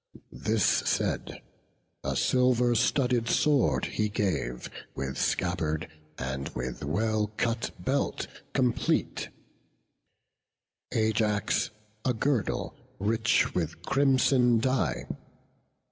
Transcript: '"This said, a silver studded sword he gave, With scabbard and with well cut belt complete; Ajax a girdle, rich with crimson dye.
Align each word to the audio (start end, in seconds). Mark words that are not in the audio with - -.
'"This 0.47 0.65
said, 0.65 1.43
a 2.03 2.15
silver 2.15 2.73
studded 2.73 3.29
sword 3.29 3.85
he 3.85 4.09
gave, 4.09 4.67
With 4.95 5.15
scabbard 5.15 5.87
and 6.17 6.49
with 6.55 6.83
well 6.83 7.27
cut 7.37 7.69
belt 7.77 8.25
complete; 8.51 9.29
Ajax 10.91 11.69
a 12.03 12.15
girdle, 12.15 12.75
rich 12.97 13.53
with 13.53 13.83
crimson 13.83 14.57
dye. 14.59 15.05